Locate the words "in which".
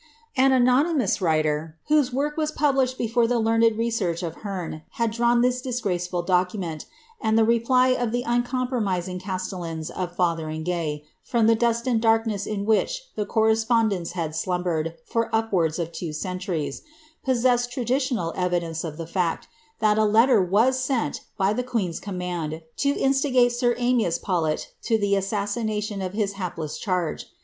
12.47-13.11